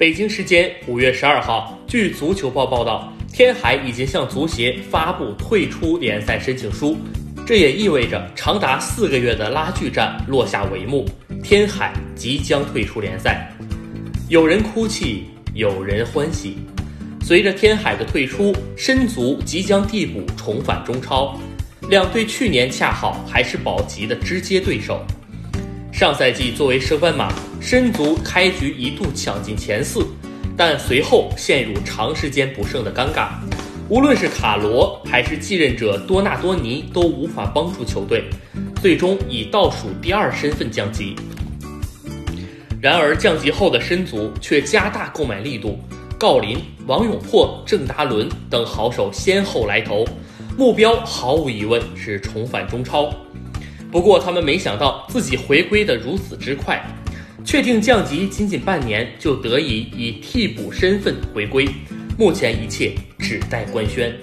[0.00, 6.96] 北京时间五月十二号，据足球报报道，天海已经向足协发布退出联赛申请书，
[7.46, 11.06] 这也意味着长达四个月的拉锯战落下帷幕，
[11.42, 13.52] 天海即将退出联赛。
[14.30, 16.56] 有人哭泣，有人欢喜。
[17.20, 21.38] 随着天海的退出，申足即将递补重返中超。
[21.90, 25.04] 两队去年恰好还是保级的直接对手。
[26.00, 27.30] 上赛季作为升班马，
[27.60, 30.02] 申足开局一度抢进前四，
[30.56, 33.32] 但随后陷入长时间不胜的尴尬。
[33.90, 38.24] 无论是卡罗还是继任者多纳多尼都无法帮助球队，
[38.80, 41.14] 最终以倒数第二身份降级。
[42.80, 45.78] 然而降级后的申足却加大购买力度，
[46.18, 50.06] 郜林、王永珀、郑达伦等好手先后来投，
[50.56, 53.14] 目标毫无疑问是重返中超。
[53.90, 56.80] 不过，他们没想到自己回归的如此之快，
[57.44, 61.68] 确定降级仅仅半年，就得以以替补身份回归。
[62.16, 64.14] 目前一切只待官宣。